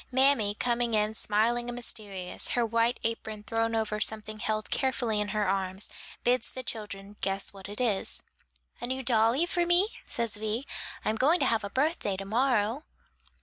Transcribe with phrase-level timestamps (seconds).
[0.11, 5.27] Mammy coming in smiling and mysterious, her white apron thrown over something held carefully in
[5.27, 5.91] her arms,
[6.23, 8.23] bids the children guess what it is.
[8.81, 10.65] "A new dolly for me?" says Vi;
[11.05, 12.81] "I'm going to have a birthday to morrow."